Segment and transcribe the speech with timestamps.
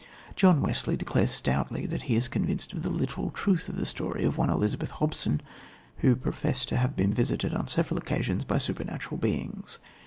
[0.35, 4.23] John Wesley declares stoutly that he is convinced of the literal truth of the story
[4.23, 5.43] of one Elizabeth Hobson,
[5.97, 9.77] who professed to have been visited on several occasions by supernatural beings.